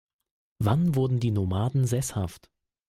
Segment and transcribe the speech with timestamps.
[0.57, 2.49] Wann wurden die Nomaden sesshaft?